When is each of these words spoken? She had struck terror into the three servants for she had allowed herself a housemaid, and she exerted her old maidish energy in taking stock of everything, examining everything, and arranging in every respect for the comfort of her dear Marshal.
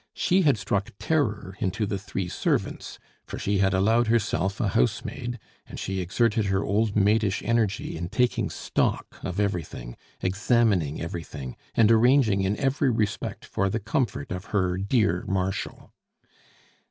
She 0.15 0.41
had 0.41 0.57
struck 0.57 0.89
terror 0.97 1.55
into 1.59 1.85
the 1.85 1.99
three 1.99 2.27
servants 2.27 2.97
for 3.27 3.37
she 3.37 3.59
had 3.59 3.71
allowed 3.71 4.07
herself 4.07 4.59
a 4.59 4.69
housemaid, 4.69 5.37
and 5.67 5.77
she 5.79 5.99
exerted 5.99 6.47
her 6.47 6.63
old 6.63 6.95
maidish 6.95 7.43
energy 7.43 7.95
in 7.95 8.09
taking 8.09 8.49
stock 8.49 9.19
of 9.21 9.39
everything, 9.39 9.95
examining 10.19 10.99
everything, 10.99 11.55
and 11.75 11.91
arranging 11.91 12.41
in 12.41 12.57
every 12.57 12.89
respect 12.89 13.45
for 13.45 13.69
the 13.69 13.79
comfort 13.79 14.31
of 14.31 14.45
her 14.45 14.75
dear 14.75 15.23
Marshal. 15.27 15.93